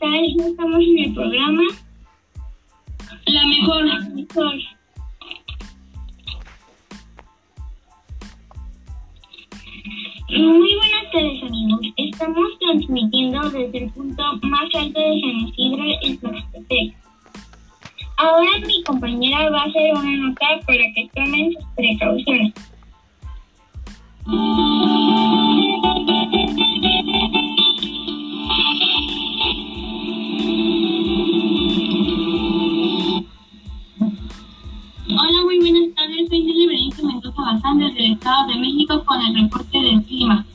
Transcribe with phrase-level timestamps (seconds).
[0.00, 1.62] pues ya estamos en el programa.
[3.26, 3.84] La mejor.
[3.84, 4.54] La mejor.
[10.30, 16.18] Muy buenas tardes amigos, estamos transmitiendo desde el punto más alto de San Isidro, el
[16.20, 16.94] Tlaxcatec.
[18.16, 22.54] Ahora mi compañera va a hacer una nota para que tomen sus precauciones.
[37.50, 40.46] Benito Mendoza Bazán desde el Estado de México con el reporte del clima.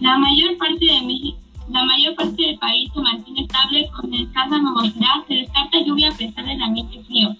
[0.00, 4.58] La mayor parte de México, la mayor parte del país se mantiene estable con escasa
[4.58, 5.26] nubosidad.
[5.28, 7.36] Se descarta lluvia a pesar del ambiente frío.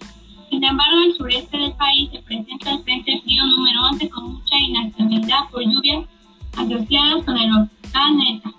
[0.51, 4.59] Sin embargo, el sureste del país se presenta el frente frío número 11 con mucha
[4.59, 6.05] inestabilidad por lluvias
[6.56, 8.53] asociadas con el volcán Neta.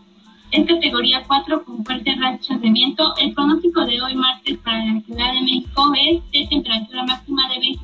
[0.52, 3.14] Es categoría 4 con fuertes rachas de viento.
[3.18, 7.60] El pronóstico de hoy martes para la Ciudad de México es de temperatura máxima de
[7.60, 7.77] 24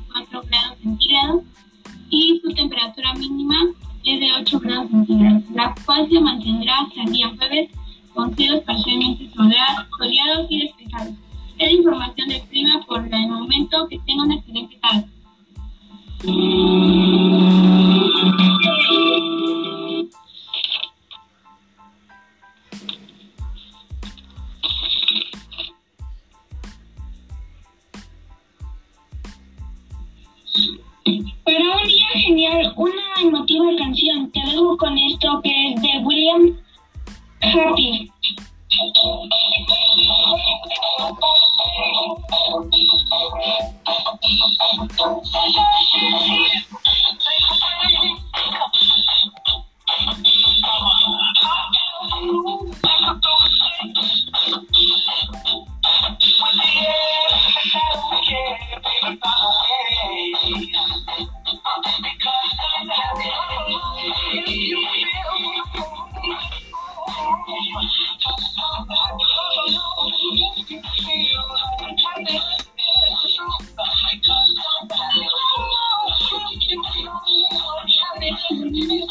[6.80, 7.70] hasta el día jueves
[8.14, 11.14] con cielos parcialmente soleados y despejados.
[11.58, 13.88] Es la información del clima por el momento.
[13.88, 15.06] Que tenga una excelente tarde.
[31.44, 34.30] Para un día genial, una emotiva canción.
[34.32, 36.63] Te dejo con esto que es de William
[37.54, 38.10] happy.
[45.44, 45.93] Thank you.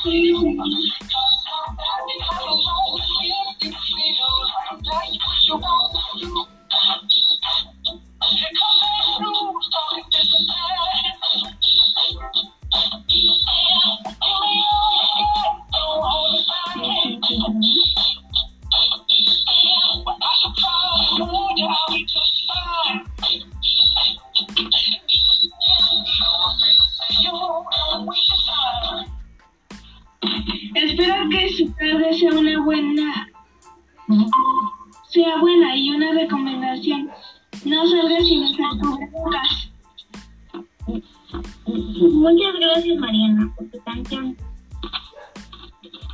[0.03, 0.35] 欢迎
[30.93, 33.27] Espero que su tarde sea una buena,
[35.09, 37.09] sea buena y una recomendación.
[37.65, 39.71] No salgas sin usar cubrebocas.
[41.65, 44.37] Muchas gracias Mariana por tu canción.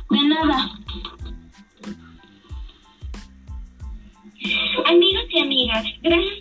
[0.08, 0.70] De nada.
[4.86, 6.39] Amigos y amigas, gracias